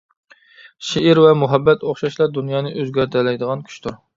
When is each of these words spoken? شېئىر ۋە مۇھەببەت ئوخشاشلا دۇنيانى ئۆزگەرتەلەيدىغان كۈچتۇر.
شېئىر 0.87 1.21
ۋە 1.25 1.35
مۇھەببەت 1.43 1.85
ئوخشاشلا 1.91 2.29
دۇنيانى 2.39 2.75
ئۆزگەرتەلەيدىغان 2.81 3.63
كۈچتۇر. 3.71 4.01